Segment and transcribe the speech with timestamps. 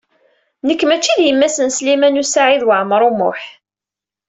[0.67, 3.41] Nekk mačči d yemma-s n Sliman U Saɛid Waɛmaṛ U Muḥ.